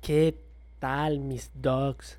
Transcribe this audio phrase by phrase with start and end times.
[0.00, 0.34] ¿Qué
[0.78, 2.18] tal mis dogs?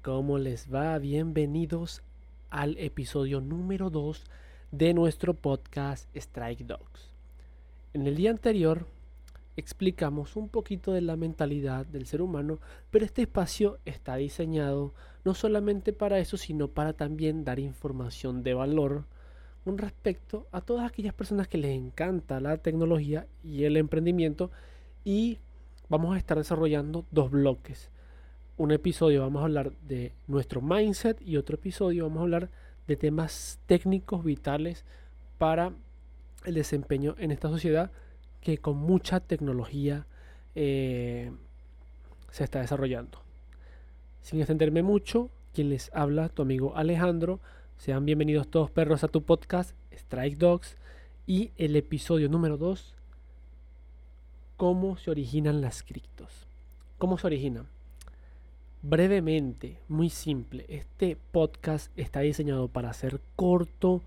[0.00, 0.98] ¿Cómo les va?
[0.98, 2.02] Bienvenidos
[2.48, 4.24] al episodio número 2
[4.70, 7.10] de nuestro podcast Strike Dogs.
[7.92, 8.86] En el día anterior
[9.54, 12.58] explicamos un poquito de la mentalidad del ser humano,
[12.90, 14.94] pero este espacio está diseñado
[15.26, 19.04] no solamente para eso, sino para también dar información de valor
[19.62, 24.50] con respecto a todas aquellas personas que les encanta la tecnología y el emprendimiento
[25.04, 25.38] y
[25.92, 27.90] vamos a estar desarrollando dos bloques.
[28.56, 32.50] Un episodio vamos a hablar de nuestro mindset y otro episodio vamos a hablar
[32.86, 34.86] de temas técnicos vitales
[35.36, 35.74] para
[36.46, 37.90] el desempeño en esta sociedad
[38.40, 40.06] que con mucha tecnología
[40.54, 41.30] eh,
[42.30, 43.18] se está desarrollando.
[44.22, 47.38] Sin extenderme mucho, quien les habla, tu amigo Alejandro.
[47.76, 50.74] Sean bienvenidos todos perros a tu podcast Strike Dogs
[51.26, 52.94] y el episodio número 2
[54.62, 56.46] cómo se originan las criptos.
[56.96, 57.66] ¿Cómo se originan?
[58.80, 64.02] Brevemente, muy simple, este podcast está diseñado para ser corto,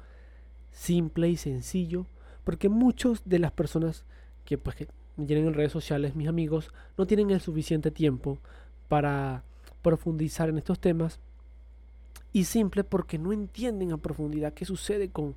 [0.71, 2.05] simple y sencillo,
[2.45, 4.05] porque muchas de las personas
[4.45, 8.37] que pues que me tienen en redes sociales, mis amigos, no tienen el suficiente tiempo
[8.87, 9.43] para
[9.81, 11.19] profundizar en estos temas
[12.31, 15.35] y simple porque no entienden a profundidad qué sucede con,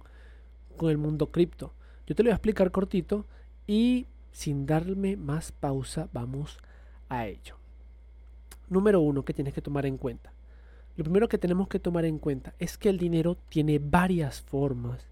[0.76, 1.72] con el mundo cripto.
[2.06, 3.26] Yo te lo voy a explicar cortito
[3.66, 4.06] y
[4.38, 6.58] sin darme más pausa, vamos
[7.08, 7.56] a ello.
[8.68, 10.32] Número uno que tienes que tomar en cuenta.
[10.96, 15.08] Lo primero que tenemos que tomar en cuenta es que el dinero tiene varias formas.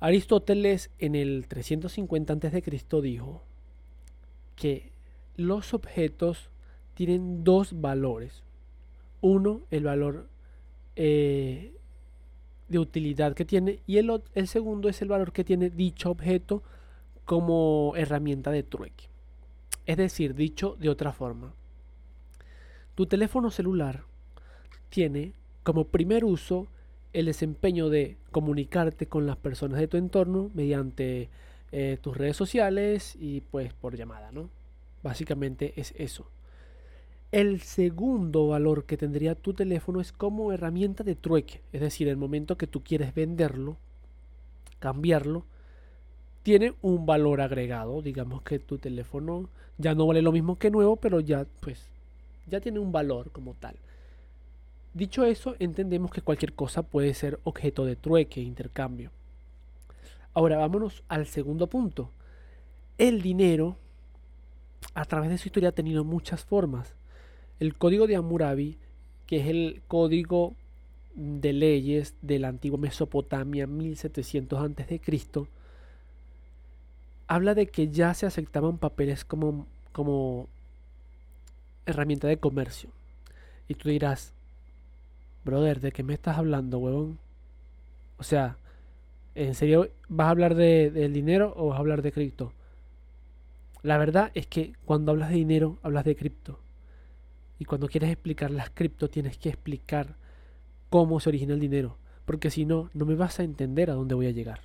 [0.00, 2.62] Aristóteles en el 350 a.C.
[3.02, 3.42] dijo
[4.56, 4.90] que
[5.36, 6.48] los objetos
[6.94, 8.42] tienen dos valores.
[9.20, 10.30] Uno, el valor
[10.96, 11.74] eh,
[12.68, 16.62] de utilidad que tiene y el, el segundo es el valor que tiene dicho objeto
[17.28, 19.04] como herramienta de trueque.
[19.84, 21.52] Es decir, dicho de otra forma,
[22.94, 24.04] tu teléfono celular
[24.88, 26.68] tiene como primer uso
[27.12, 31.28] el desempeño de comunicarte con las personas de tu entorno mediante
[31.70, 34.48] eh, tus redes sociales y pues por llamada, ¿no?
[35.02, 36.30] Básicamente es eso.
[37.30, 42.16] El segundo valor que tendría tu teléfono es como herramienta de trueque, es decir, el
[42.16, 43.76] momento que tú quieres venderlo,
[44.78, 45.44] cambiarlo,
[46.48, 48.00] tiene un valor agregado.
[48.00, 51.90] Digamos que tu teléfono ya no vale lo mismo que nuevo, pero ya pues
[52.46, 53.76] ya tiene un valor como tal.
[54.94, 59.10] Dicho eso, entendemos que cualquier cosa puede ser objeto de trueque, intercambio.
[60.32, 62.12] Ahora vámonos al segundo punto.
[62.96, 63.76] El dinero,
[64.94, 66.94] a través de su historia, ha tenido muchas formas.
[67.60, 68.78] El código de Hammurabi,
[69.26, 70.54] que es el código
[71.14, 74.98] de leyes de la antigua Mesopotamia 1700 a.C.,
[77.28, 80.48] habla de que ya se aceptaban papeles como, como
[81.86, 82.90] herramienta de comercio.
[83.68, 84.32] Y tú dirás,
[85.44, 87.18] brother, ¿de qué me estás hablando, huevón?
[88.16, 88.56] O sea,
[89.34, 92.52] ¿en serio vas a hablar de, del dinero o vas a hablar de cripto?
[93.82, 96.58] La verdad es que cuando hablas de dinero, hablas de cripto.
[97.58, 100.16] Y cuando quieres explicar las cripto, tienes que explicar
[100.88, 101.96] cómo se origina el dinero.
[102.24, 104.60] Porque si no, no me vas a entender a dónde voy a llegar.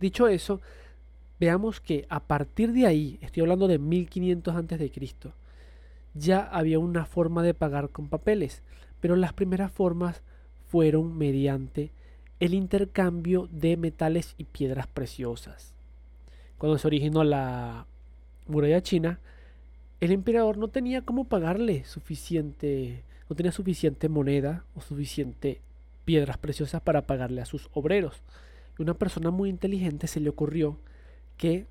[0.00, 0.60] Dicho eso,
[1.38, 5.32] veamos que a partir de ahí, estoy hablando de 1500 antes de Cristo,
[6.14, 8.62] ya había una forma de pagar con papeles,
[9.00, 10.22] pero las primeras formas
[10.68, 11.90] fueron mediante
[12.40, 15.74] el intercambio de metales y piedras preciosas.
[16.58, 17.86] Cuando se originó la
[18.46, 19.20] muralla china,
[20.00, 25.60] el emperador no tenía cómo pagarle suficiente, no tenía suficiente moneda o suficiente
[26.04, 28.22] piedras preciosas para pagarle a sus obreros.
[28.78, 30.78] Y una persona muy inteligente se le ocurrió
[31.36, 31.66] que,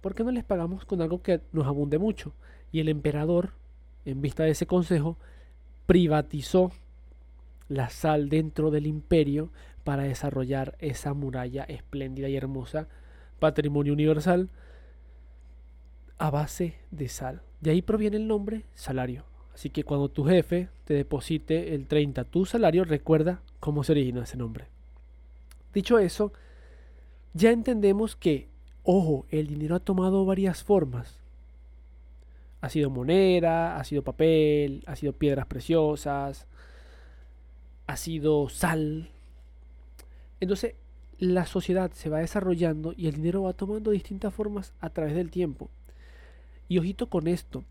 [0.00, 2.32] ¿por qué no les pagamos con algo que nos abunde mucho?
[2.72, 3.52] Y el emperador,
[4.04, 5.16] en vista de ese consejo,
[5.86, 6.72] privatizó
[7.68, 9.50] la sal dentro del imperio
[9.84, 12.88] para desarrollar esa muralla espléndida y hermosa,
[13.38, 14.48] patrimonio universal,
[16.18, 17.42] a base de sal.
[17.60, 19.24] De ahí proviene el nombre salario.
[19.54, 24.22] Así que cuando tu jefe te deposite el 30 tu salario, recuerda cómo se originó
[24.22, 24.66] ese nombre.
[25.72, 26.32] Dicho eso,
[27.34, 28.48] ya entendemos que
[28.86, 31.18] Ojo, el dinero ha tomado varias formas.
[32.60, 36.46] Ha sido moneda, ha sido papel, ha sido piedras preciosas,
[37.86, 39.08] ha sido sal.
[40.38, 40.74] Entonces,
[41.18, 45.30] la sociedad se va desarrollando y el dinero va tomando distintas formas a través del
[45.30, 45.70] tiempo.
[46.68, 47.64] Y ojito con esto,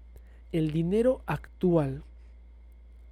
[0.52, 2.02] el dinero actual,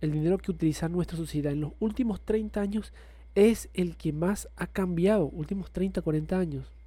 [0.02, 2.94] el dinero que utiliza nuestra sociedad en los últimos 30 años
[3.36, 6.81] es el que más ha cambiado, últimos 30, 40 años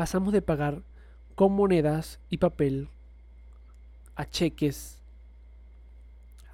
[0.00, 0.80] pasamos de pagar
[1.34, 2.88] con monedas y papel
[4.14, 4.98] a cheques,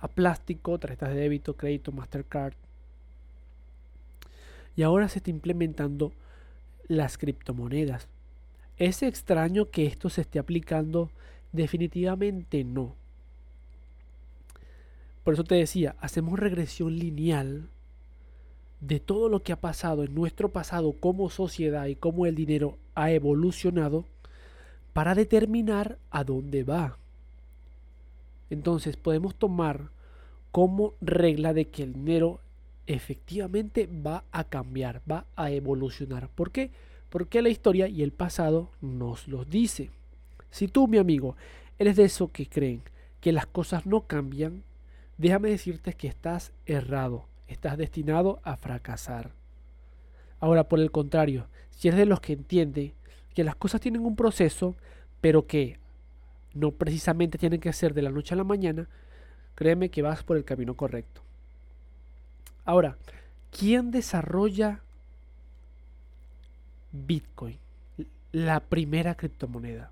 [0.01, 2.55] a plástico, tarjetas de débito, crédito, Mastercard.
[4.75, 6.13] Y ahora se está implementando
[6.89, 8.09] las criptomonedas.
[8.79, 11.13] ¿Es extraño que esto se esté aplicando?
[11.53, 12.97] Definitivamente no.
[15.23, 17.69] Por eso te decía, hacemos regresión lineal
[18.81, 22.77] de todo lo que ha pasado en nuestro pasado como sociedad y cómo el dinero
[22.95, 24.05] ha evolucionado
[24.93, 26.99] para determinar a dónde va.
[28.51, 29.91] Entonces podemos tomar
[30.53, 32.41] como regla de que el dinero
[32.87, 36.29] efectivamente va a cambiar, va a evolucionar.
[36.29, 36.71] ¿Por qué?
[37.11, 39.91] Porque la historia y el pasado nos lo dice.
[40.51, 41.37] Si tú, mi amigo,
[41.79, 42.83] eres de esos que creen
[43.21, 44.63] que las cosas no cambian,
[45.19, 49.33] déjame decirte que estás errado, estás destinado a fracasar.
[50.41, 52.95] Ahora, por el contrario, si eres de los que entiende
[53.35, 54.77] que las cosas tienen un proceso,
[55.21, 55.79] pero que
[56.55, 58.89] no precisamente tienen que ser de la noche a la mañana,
[59.55, 61.23] créeme que vas por el camino correcto.
[62.65, 62.97] Ahora,
[63.51, 64.81] ¿quién desarrolla
[66.93, 67.59] Bitcoin?
[68.33, 69.91] La primera criptomoneda.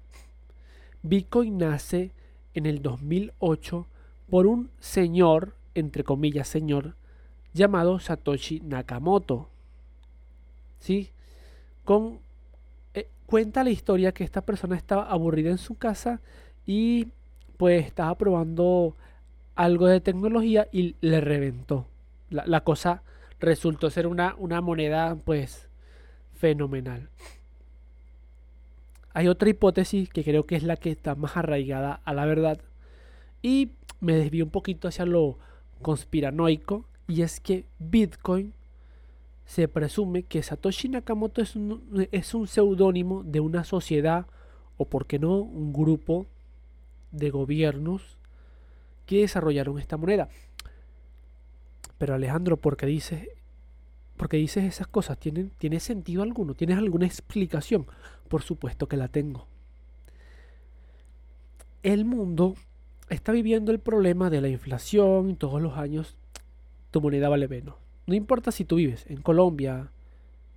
[1.03, 2.13] Bitcoin nace
[2.55, 3.87] en el 2008
[4.31, 6.97] por un señor, entre comillas señor,
[7.55, 9.49] llamado Satoshi Nakamoto.
[10.79, 11.11] ¿Sí?
[11.85, 12.19] Con,
[12.93, 16.21] eh, cuenta la historia que esta persona estaba aburrida en su casa
[16.67, 17.09] y
[17.57, 18.95] pues estaba probando
[19.55, 21.87] algo de tecnología y le reventó
[22.31, 23.03] la, cosa
[23.41, 25.69] resultó ser una, una moneda pues
[26.35, 27.09] fenomenal.
[29.13, 32.59] Hay otra hipótesis que creo que es la que está más arraigada a la verdad
[33.43, 33.71] y
[34.01, 35.39] me desvío un poquito hacia lo
[35.83, 38.53] conspiranoico y es que Bitcoin
[39.47, 44.27] se presume que Satoshi Nakamoto es un, es un seudónimo de una sociedad
[44.77, 46.27] o por qué no un grupo
[47.13, 48.19] de gobiernos
[49.07, 50.29] que desarrollaron esta moneda.
[51.99, 53.29] Pero Alejandro, ¿por qué dices,
[54.17, 55.19] porque dices esas cosas?
[55.19, 56.55] ¿Tienen, ¿Tiene sentido alguno?
[56.55, 57.87] ¿Tienes alguna explicación?
[58.29, 59.47] Por supuesto que la tengo.
[61.83, 62.55] El mundo
[63.11, 66.17] está viviendo el problema de la inflación todos los años
[66.95, 67.75] tu moneda vale menos.
[68.07, 69.91] No importa si tú vives en Colombia,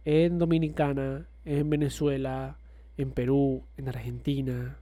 [0.05, 2.59] en Dominicana, en Venezuela,
[2.95, 4.77] en Perú, en Argentina,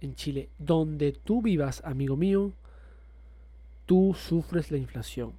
[0.00, 2.52] en Chile, donde tú vivas, amigo mío,
[3.84, 5.34] tú sufres la inflación.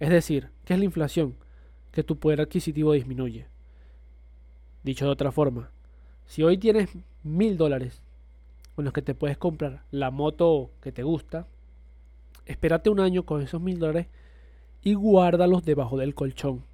[0.00, 1.34] Es decir, ¿qué es la inflación?
[1.90, 3.48] Que tu poder adquisitivo disminuye.
[4.82, 5.70] Dicho de otra forma,
[6.24, 6.88] si hoy tienes
[7.22, 8.00] mil dólares
[8.74, 11.46] con los que te puedes comprar la moto que te gusta,
[12.46, 14.06] espérate un año con esos mil dólares
[14.82, 16.64] y guárdalos debajo del colchón.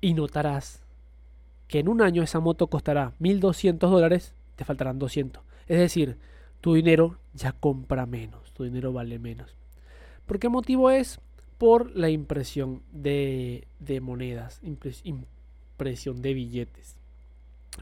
[0.00, 0.82] Y notarás
[1.66, 5.42] que en un año esa moto costará 1200 dólares, te faltarán 200.
[5.66, 6.16] Es decir,
[6.60, 9.54] tu dinero ya compra menos, tu dinero vale menos.
[10.26, 11.20] ¿Por qué motivo es?
[11.58, 13.66] por la impresión de,
[14.00, 16.96] monedas, impresión de billetes.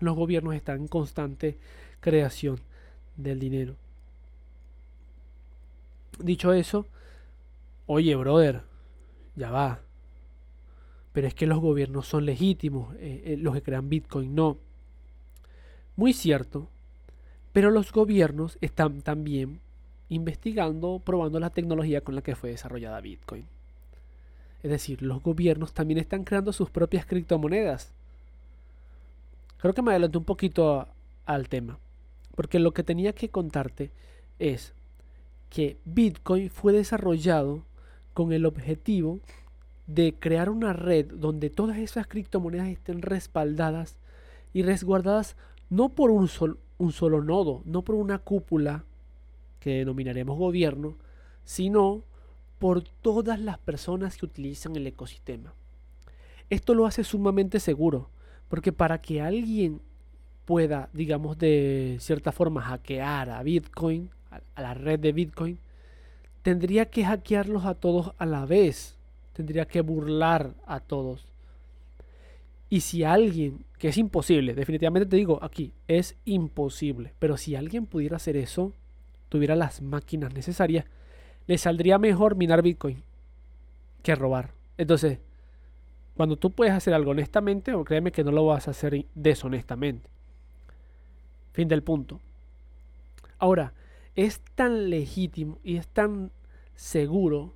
[0.01, 1.59] Los gobiernos están en constante
[2.01, 2.59] creación
[3.17, 3.77] del dinero.
[6.19, 6.87] Dicho eso,
[7.85, 8.63] oye, brother,
[9.37, 9.81] ya va.
[11.13, 14.59] Pero es que los gobiernos son legítimos, eh, eh, los que crean Bitcoin no.
[15.95, 16.69] Muy cierto,
[17.53, 19.61] pero los gobiernos están también
[20.09, 23.47] investigando, probando la tecnología con la que fue desarrollada Bitcoin.
[24.63, 27.93] Es decir, los gobiernos también están creando sus propias criptomonedas.
[29.59, 30.89] Creo que me adelanté un poquito
[31.25, 31.79] al tema.
[32.35, 33.91] Porque lo que tenía que contarte
[34.39, 34.75] es
[35.49, 37.63] que Bitcoin fue desarrollado
[38.17, 39.21] con el objetivo
[39.87, 43.99] de crear una red donde todas esas criptomonedas estén respaldadas
[44.55, 45.37] y resguardadas
[45.69, 48.85] no por un, solo nodo, no por una cúpula
[49.61, 50.97] que denominaremos gobierno,
[51.45, 52.05] sino
[52.59, 55.53] por todas las personas que utilizan el ecosistema.
[56.49, 58.09] Esto lo hace sumamente seguro,
[58.49, 59.83] porque para que alguien
[60.47, 65.59] pueda, digamos, de cierta forma hackear a Bitcoin, a la red de Bitcoin,
[66.47, 68.97] tendría que hackearlos a todos a la vez,
[69.33, 71.27] tendría que burlar a todos.
[72.71, 77.87] Y si alguien, que es imposible, definitivamente te digo aquí, es imposible, pero si alguien
[77.87, 78.73] pudiera hacer eso,
[79.29, 80.85] tuviera las máquinas necesarias,
[81.49, 83.03] le saldría mejor minar Bitcoin
[84.05, 84.53] que robar.
[84.79, 85.19] Entonces,
[86.15, 90.09] cuando tú puedes hacer algo honestamente, o créeme que no lo vas a hacer deshonestamente.
[91.55, 92.21] Fin del punto.
[93.37, 93.73] Ahora,
[94.17, 96.31] es tan legítimo y es tan
[96.77, 97.53] seguro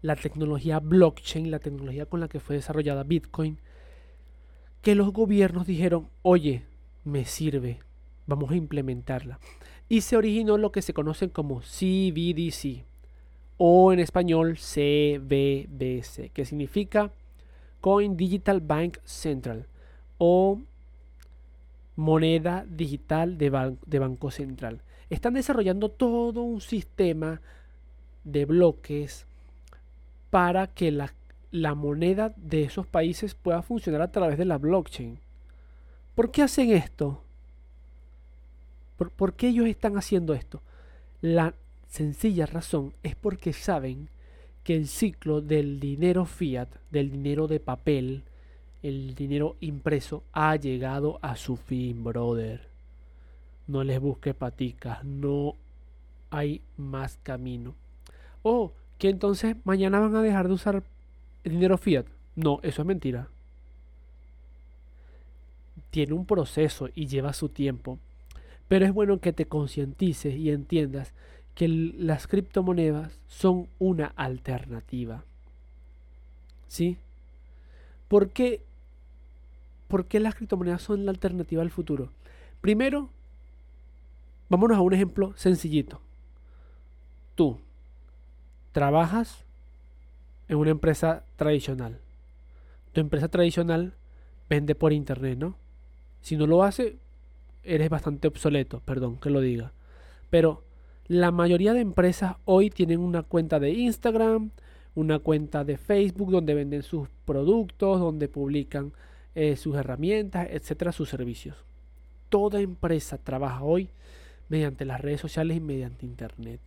[0.00, 3.58] la tecnología blockchain, la tecnología con la que fue desarrollada Bitcoin,
[4.82, 6.64] que los gobiernos dijeron, oye,
[7.04, 7.78] me sirve,
[8.26, 9.38] vamos a implementarla.
[9.88, 12.84] y se originó lo que se conocen como CBDC
[13.58, 17.12] o en español CBBC, que significa
[17.80, 19.66] Coin Digital Bank Central
[20.18, 20.58] o
[21.94, 24.82] moneda digital de, de Banco Central.
[25.10, 27.40] Están desarrollando todo un sistema
[28.24, 29.26] de bloques
[30.30, 31.12] para que la,
[31.50, 35.18] la moneda de esos países pueda funcionar a través de la blockchain.
[36.14, 37.22] ¿Por qué hacen esto?
[39.10, 40.62] ¿Por, qué ellos están haciendo esto?
[41.20, 41.54] La
[41.88, 44.08] sencilla razón es porque saben
[44.62, 48.22] que el ciclo del dinero fiat, del dinero de papel,
[48.82, 52.68] el dinero impreso, ha llegado a su fin, brother.
[53.66, 55.56] No les busque paticas, no
[56.30, 57.74] hay más camino.
[58.42, 60.82] Oh, que entonces mañana van a dejar de usar
[61.44, 62.06] dinero fiat.
[62.34, 63.28] No, eso es mentira.
[65.90, 67.98] Tiene un proceso y lleva su tiempo.
[68.68, 71.12] Pero es bueno que te concientices y entiendas
[71.54, 75.24] que las criptomonedas son una alternativa.
[76.68, 76.96] ¿Sí?
[78.08, 78.62] ¿Por qué,
[79.88, 82.10] ¿Por qué las criptomonedas son la alternativa al futuro?
[82.60, 83.10] Primero,
[84.48, 86.00] vámonos a un ejemplo sencillito.
[87.34, 87.58] Tú
[88.72, 89.44] trabajas
[90.48, 91.98] en una empresa tradicional.
[92.92, 93.94] Tu empresa tradicional
[94.48, 95.56] vende por internet, ¿no?
[96.20, 96.96] Si no lo hace,
[97.62, 99.72] eres bastante obsoleto, perdón que lo diga.
[100.30, 100.64] Pero
[101.06, 104.50] la mayoría de empresas hoy tienen una cuenta de Instagram,
[104.94, 108.92] una cuenta de Facebook donde venden sus productos, donde publican
[109.34, 111.56] eh, sus herramientas, etcétera, sus servicios.
[112.28, 113.88] Toda empresa trabaja hoy
[114.48, 116.60] mediante las redes sociales y mediante Internet.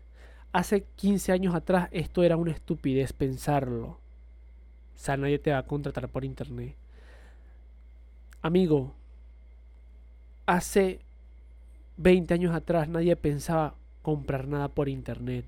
[0.55, 3.87] Hace 15 años atrás esto era una estupidez pensarlo.
[3.87, 3.99] O
[4.95, 6.77] sea, nadie te va a contratar por Internet.
[8.41, 8.93] Amigo,
[10.45, 11.01] hace
[11.97, 15.43] 20 años atrás nadie pensaba comprar nada por internet.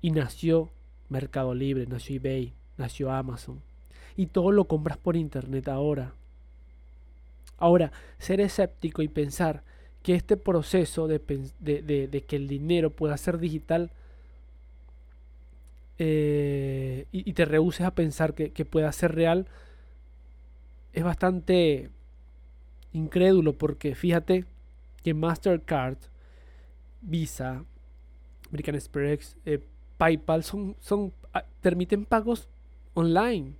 [0.00, 0.70] Y nació
[1.10, 3.60] Mercado Libre, nació eBay, nació Amazon.
[4.16, 6.14] Y todo lo compras por internet ahora.
[7.58, 9.62] Ahora, ser escéptico y pensar
[10.02, 11.20] que este proceso de,
[12.26, 13.90] que el dinero pueda ser digital
[15.98, 19.46] eh, y, te rehuses a pensar que, que pueda ser real
[20.92, 21.90] es bastante
[22.92, 24.46] incrédulo porque fíjate
[25.02, 25.98] que Mastercard,
[27.02, 27.64] Visa,
[28.48, 29.60] American Express, eh,
[29.98, 32.48] PayPal son, son, ah, permiten pagos
[32.94, 33.52] online.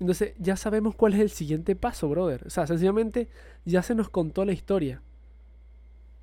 [0.00, 2.46] Entonces ya sabemos cuál es el siguiente paso, brother.
[2.46, 3.28] O sea, sencillamente
[3.64, 5.00] ya se nos contó la historia.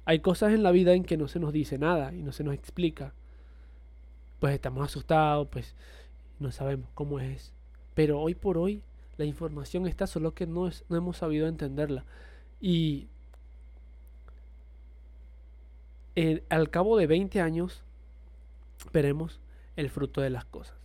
[0.03, 2.43] Hay cosas en la vida en que no se nos dice nada y no se
[2.43, 3.13] nos explica.
[4.39, 5.75] Pues estamos asustados, pues
[6.39, 7.53] no sabemos cómo es.
[7.93, 8.81] Pero hoy por hoy
[9.17, 12.05] la información está, solo que no, es, no hemos sabido entenderla.
[12.61, 13.07] Y
[16.49, 17.83] al cabo de 20 años
[18.91, 19.39] veremos
[19.75, 20.75] el fruto de las cosas.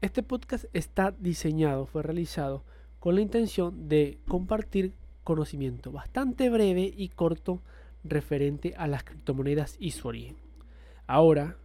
[0.00, 2.64] Este podcast está diseñado, fue realizado
[2.98, 7.60] con la intención de compartir conocimiento bastante breve y corto
[8.04, 10.36] referente a las criptomonedas y su origen.
[11.06, 11.56] Ahora,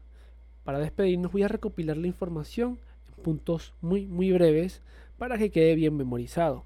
[0.68, 4.82] para despedirnos voy a recopilar la información en puntos muy muy breves
[5.18, 6.66] para que quede bien memorizado.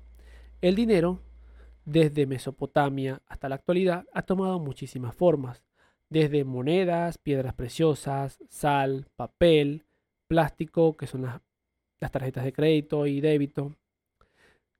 [0.59, 1.19] El dinero,
[1.85, 5.63] desde Mesopotamia hasta la actualidad, ha tomado muchísimas formas,
[6.09, 9.85] desde monedas, piedras preciosas, sal, papel,
[10.27, 11.39] plástico, que son las,
[12.11, 13.75] tarjetas de crédito y débito,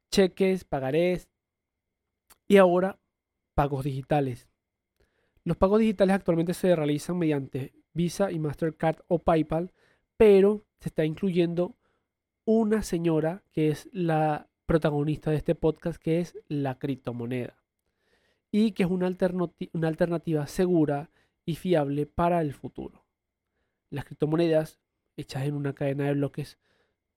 [0.09, 1.29] cheques, pagarés
[2.47, 2.97] y ahora
[3.53, 4.49] pagos digitales.
[5.43, 9.74] Los pagos digitales actualmente se realizan mediante Visa y Mastercard o PayPal,
[10.17, 11.75] pero se está incluyendo
[12.45, 17.57] una señora que es la protagonista de este podcast, que es la criptomoneda.
[18.51, 21.10] Y que es una, alternativa segura
[21.45, 23.05] y fiable para el futuro.
[23.89, 24.79] Las criptomonedas
[25.17, 26.57] hechas en una cadena de bloques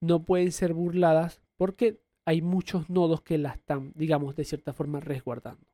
[0.01, 4.99] no pueden ser burladas porque hay muchos nodos que la están, digamos, de cierta forma
[4.99, 5.65] resguardando.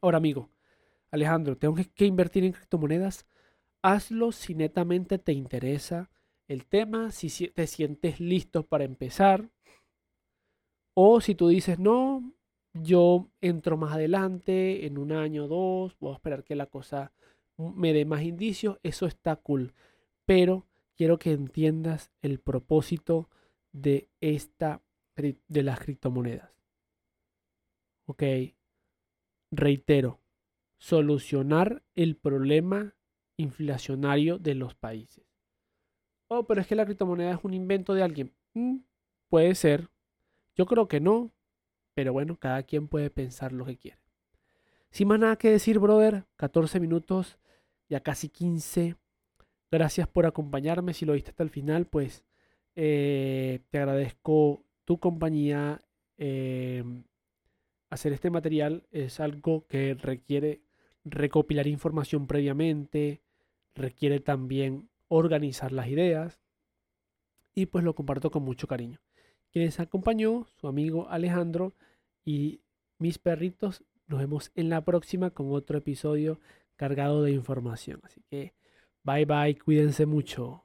[0.00, 0.50] Ahora, amigo,
[1.10, 3.26] Alejandro, ¿tengo que invertir en criptomonedas?
[3.82, 6.10] Hazlo si netamente te interesa
[6.48, 9.50] el tema, si te sientes listo para empezar.
[10.94, 12.32] O si tú dices, no,
[12.74, 17.12] yo entro más adelante, en un año o dos, voy a esperar que la cosa
[17.56, 19.74] me dé más indicios, eso está cool.
[20.26, 23.28] Pero quiero que entiendas el propósito
[23.72, 24.82] de esta
[25.16, 26.50] de las criptomonedas.
[28.06, 28.22] Ok,
[29.50, 30.20] reitero,
[30.78, 32.94] solucionar el problema
[33.42, 35.24] inflacionario de los países.
[36.28, 38.32] Oh, pero es que la criptomoneda es un invento de alguien.
[38.54, 38.78] Mm,
[39.28, 39.90] puede ser.
[40.54, 41.30] Yo creo que no.
[41.94, 43.98] Pero bueno, cada quien puede pensar lo que quiere.
[44.90, 47.38] Sin más nada que decir, brother, 14 minutos,
[47.88, 48.96] ya casi 15.
[49.70, 50.94] Gracias por acompañarme.
[50.94, 52.24] Si lo viste hasta el final, pues
[52.76, 55.82] eh, te agradezco tu compañía.
[56.16, 56.84] Eh,
[57.90, 60.62] hacer este material es algo que requiere
[61.04, 63.21] recopilar información previamente,
[63.74, 66.40] requiere también organizar las ideas
[67.54, 69.00] y pues lo comparto con mucho cariño.
[69.50, 71.74] Quienes acompañó, su amigo Alejandro
[72.24, 72.60] y
[72.98, 76.40] mis perritos, nos vemos en la próxima con otro episodio
[76.76, 78.00] cargado de información.
[78.04, 78.54] Así que
[79.02, 80.64] bye bye, cuídense mucho.